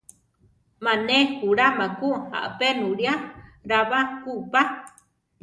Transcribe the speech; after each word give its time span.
Má 0.83 0.93
ne 1.07 1.19
juláma 1.39 1.87
ku 1.99 2.09
apénulia 2.47 3.13
ra 3.69 3.79
ba 3.89 4.01
kú 4.21 4.33
pa. 4.51 4.61